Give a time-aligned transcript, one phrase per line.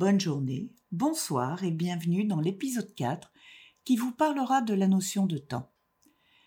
[0.00, 3.30] bonne journée, bonsoir et bienvenue dans l'épisode 4
[3.84, 5.70] qui vous parlera de la notion de temps.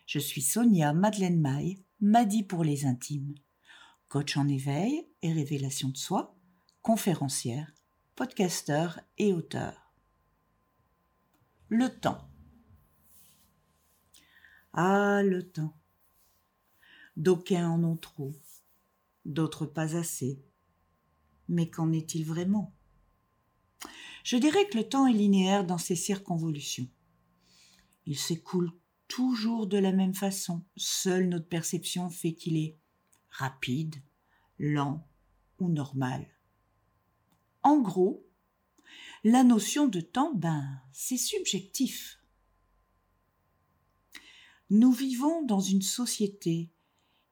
[0.07, 3.35] Je suis Sonia Madeleine Maille, Madi pour les intimes,
[4.07, 6.35] coach en éveil et révélation de soi,
[6.81, 7.71] conférencière,
[8.15, 9.93] podcasteur et auteur.
[11.69, 12.27] Le temps.
[14.73, 15.77] Ah, le temps.
[17.17, 18.33] D'aucuns en ont trop,
[19.25, 20.43] d'autres pas assez.
[21.47, 22.73] Mais qu'en est-il vraiment?
[24.23, 26.87] Je dirais que le temps est linéaire dans ses circonvolutions.
[28.05, 28.71] Il s'écoule
[29.07, 30.63] toujours de la même façon.
[30.75, 32.77] Seule notre perception fait qu'il est
[33.29, 33.95] rapide,
[34.59, 35.07] lent
[35.59, 36.27] ou normal.
[37.63, 38.25] En gros,
[39.23, 42.19] la notion de temps, ben, c'est subjectif.
[44.69, 46.71] Nous vivons dans une société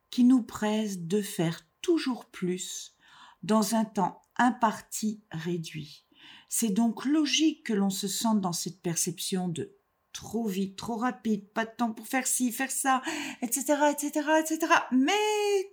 [0.10, 2.96] qui nous presse de faire toujours plus
[3.44, 6.06] dans un temps imparti réduit.
[6.54, 9.74] C'est donc logique que l'on se sente dans cette perception de
[10.12, 13.02] trop vite, trop rapide, pas de temps pour faire ci, faire ça,
[13.42, 14.74] etc., etc., etc.
[14.92, 15.72] Mais,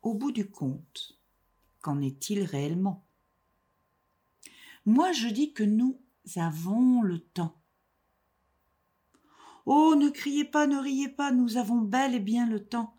[0.00, 1.18] au bout du compte,
[1.82, 3.04] qu'en est-il réellement?
[4.86, 6.00] Moi, je dis que nous
[6.36, 7.54] avons le temps.
[9.66, 12.96] Oh, ne criez pas, ne riez pas, nous avons bel et bien le temps.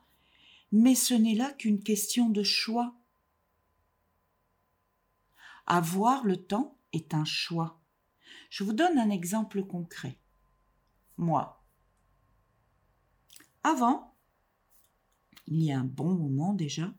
[0.71, 2.98] Mais ce n'est là qu'une question de choix.
[5.69, 7.79] Avoir le temps est un choix.
[8.49, 10.19] Je vous donne un exemple concret.
[11.15, 11.63] Moi.
[13.63, 14.15] Avant,
[15.45, 16.93] il y a un bon moment déjà,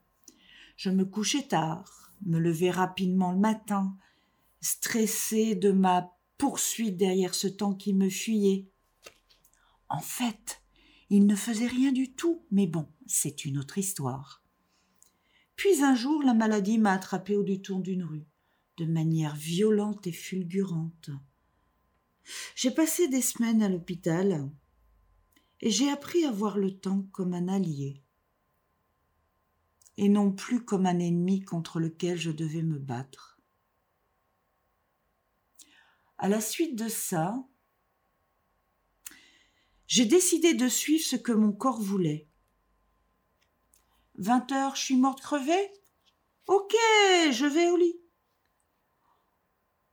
[0.77, 3.97] je me couchais tard, me levais rapidement le matin,
[4.61, 8.71] stressé de ma poursuite derrière ce temps qui me fuyait.
[9.89, 10.63] En fait,
[11.09, 14.45] il ne faisait rien du tout, mais bon, c'est une autre histoire.
[15.57, 18.30] Puis un jour, la maladie m'a attrapé au détour d'une rue,
[18.81, 21.11] de manière violente et fulgurante.
[22.55, 24.51] J'ai passé des semaines à l'hôpital
[25.61, 28.03] et j'ai appris à voir le temps comme un allié
[29.99, 33.39] et non plus comme un ennemi contre lequel je devais me battre.
[36.17, 37.47] À la suite de ça,
[39.89, 42.31] j'ai décidé de suivre ce que mon corps voulait.
[44.15, 45.71] Vingt heures, je suis morte crevée?
[46.47, 46.75] Ok,
[47.31, 48.01] je vais au lit.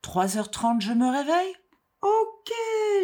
[0.07, 1.53] Trois heures trente, je me réveille
[2.01, 2.53] Ok,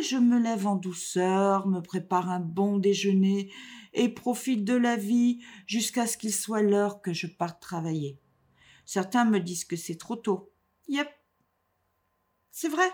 [0.04, 3.52] je me lève en douceur, me prépare un bon déjeuner
[3.92, 8.22] et profite de la vie jusqu'à ce qu'il soit l'heure que je parte travailler.
[8.86, 10.54] Certains me disent que c'est trop tôt.
[10.88, 11.10] Yep.
[12.52, 12.90] C'est vrai.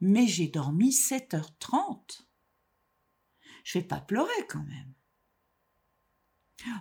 [0.00, 2.26] Mais j'ai dormi sept heures trente
[3.62, 4.94] je vais pas pleurer quand même.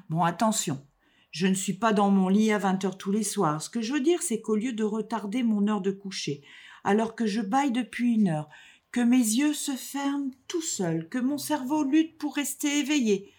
[0.08, 0.88] Bon, attention,
[1.34, 3.62] je ne suis pas dans mon lit à 20 heures tous les soirs.
[3.62, 6.44] Ce que je veux dire, c'est qu'au lieu de retarder mon heure de coucher,
[6.84, 8.50] alors que je baille depuis une heure,
[8.92, 13.34] que mes yeux se ferment tout seuls, que mon cerveau lutte pour rester éveillé,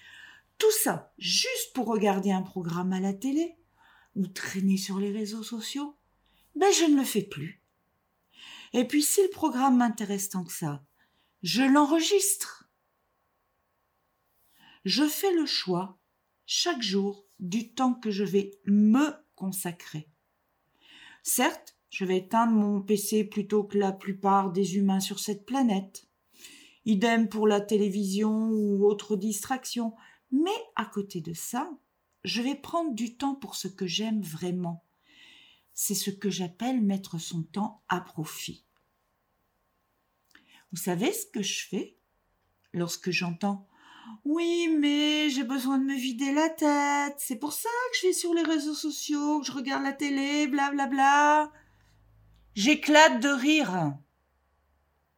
[0.59, 3.57] tout ça juste pour regarder un programme à la télé
[4.17, 5.97] ou traîner sur les réseaux sociaux,
[6.57, 7.63] ben je ne le fais plus.
[8.73, 10.85] Et puis si le programme m'intéresse tant que ça,
[11.43, 12.65] je l'enregistre
[14.85, 15.99] je fais le choix
[16.47, 20.09] chaque jour du temps que je vais me consacrer.
[21.23, 26.09] Certes, je vais éteindre mon PC plutôt que la plupart des humains sur cette planète.
[26.85, 29.95] Idem pour la télévision ou autre distraction.
[30.31, 31.71] Mais à côté de ça,
[32.25, 34.85] je vais prendre du temps pour ce que j'aime vraiment.
[35.73, 38.65] C'est ce que j'appelle mettre son temps à profit.
[40.73, 41.97] Vous savez ce que je fais
[42.73, 43.69] lorsque j'entends
[44.25, 47.17] oui, mais j'ai besoin de me vider la tête.
[47.19, 50.47] C'est pour ça que je vais sur les réseaux sociaux, que je regarde la télé,
[50.47, 50.87] blablabla.
[50.87, 51.53] Bla bla.
[52.55, 53.95] J'éclate de rire.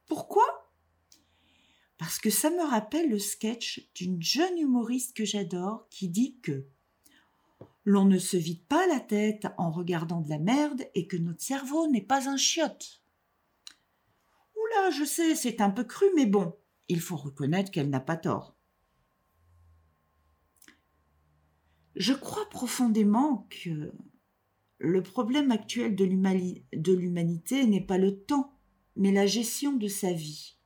[0.07, 0.71] Pourquoi?
[1.97, 6.65] Parce que ça me rappelle le sketch d'une jeune humoriste que j'adore qui dit que
[7.85, 11.41] l'on ne se vide pas la tête en regardant de la merde et que notre
[11.41, 13.01] cerveau n'est pas un chiotte.
[14.55, 16.55] Oula, je sais, c'est un peu cru, mais bon,
[16.87, 18.56] il faut reconnaître qu'elle n'a pas tort.
[21.97, 23.91] Je crois profondément que
[24.77, 28.53] le problème actuel de l'humanité n'est pas le temps,
[28.95, 30.57] mais la gestion de sa vie.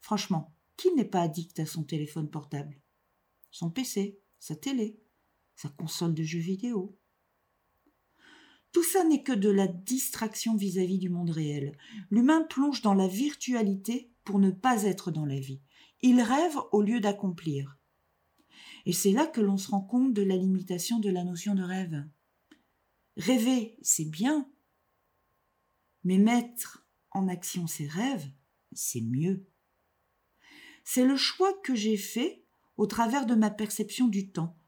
[0.00, 2.80] Franchement, qui n'est pas addict à son téléphone portable?
[3.50, 4.96] Son PC, sa télé,
[5.56, 6.96] sa console de jeux vidéo
[8.70, 11.76] Tout ça n'est que de la distraction vis-à-vis -vis du monde réel.
[12.10, 15.62] L'humain plonge dans la virtualité pour ne pas être dans la vie.
[16.00, 17.76] Il rêve au lieu d'accomplir.
[18.86, 21.62] Et c'est là que l'on se rend compte de la limitation de la notion de
[21.62, 22.04] rêve.
[23.16, 24.48] Rêver, c'est bien,
[26.02, 28.28] mais mettre en action ses rêves,
[28.72, 29.46] c'est mieux.
[30.84, 32.44] C'est le choix que j'ai fait
[32.76, 34.58] au travers de ma perception du temps.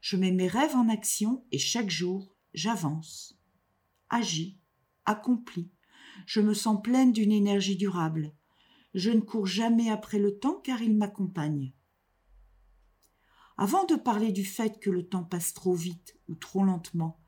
[0.00, 3.38] Je mets mes rêves en action et chaque jour, j'avance,
[4.10, 4.58] agis,
[5.06, 5.70] accomplis.
[6.26, 8.32] Je me sens pleine d'une énergie durable.
[8.92, 11.72] Je ne cours jamais après le temps car il m'accompagne.
[13.56, 17.20] Avant de parler du fait que le temps passe trop vite ou trop lentement,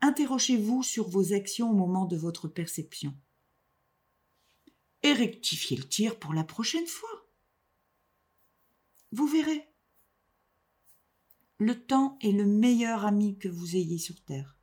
[0.00, 3.14] interrogez-vous sur vos actions au moment de votre perception.
[5.02, 7.26] Et rectifiez le tir pour la prochaine fois.
[9.12, 9.68] Vous verrez.
[11.58, 14.56] Le temps est le meilleur ami que vous ayez sur Terre.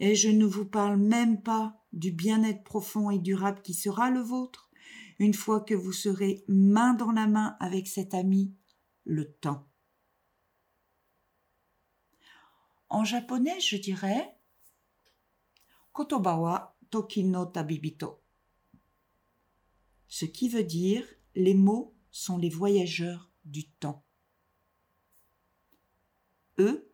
[0.00, 4.20] Et je ne vous parle même pas du bien-être profond et durable qui sera le
[4.20, 4.70] vôtre
[5.18, 8.54] une fois que vous serez main dans la main avec cet ami,
[9.04, 9.69] le temps.
[12.90, 14.36] En japonais, je dirais
[15.92, 18.20] Kotoba toki no tabibito.
[20.08, 21.06] Ce qui veut dire
[21.36, 24.04] les mots sont les voyageurs du temps.
[26.58, 26.92] Eux,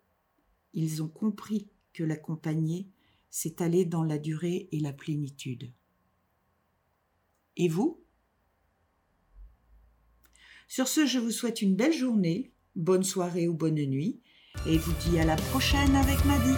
[0.75, 2.91] ils ont compris que l'accompagner,
[3.31, 5.73] c'est aller dans la durée et la plénitude.
[7.57, 8.05] Et vous?
[10.69, 14.21] Sur ce, je vous souhaite une belle journée, bonne soirée ou bonne nuit,
[14.67, 16.55] et vous dis à la prochaine avec Maddy.